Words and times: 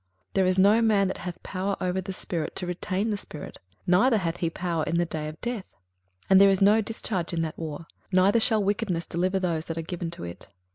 21:008:008 0.29 0.33
There 0.33 0.45
is 0.47 0.57
no 0.57 0.81
man 0.81 1.07
that 1.09 1.17
hath 1.19 1.43
power 1.43 1.75
over 1.79 2.01
the 2.01 2.11
spirit 2.11 2.55
to 2.55 2.65
retain 2.65 3.11
the 3.11 3.17
spirit; 3.17 3.59
neither 3.85 4.17
hath 4.17 4.37
he 4.37 4.49
power 4.49 4.83
in 4.85 4.95
the 4.95 5.05
day 5.05 5.27
of 5.27 5.39
death: 5.41 5.67
and 6.27 6.41
there 6.41 6.49
is 6.49 6.59
no 6.59 6.81
discharge 6.81 7.33
in 7.33 7.43
that 7.43 7.59
war; 7.59 7.85
neither 8.11 8.39
shall 8.39 8.63
wickedness 8.63 9.05
deliver 9.05 9.37
those 9.37 9.65
that 9.65 9.77
are 9.77 9.83
given 9.83 10.09
to 10.09 10.23
it. 10.23 10.47